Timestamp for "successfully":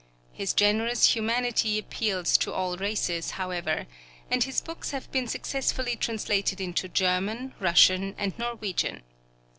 5.27-5.95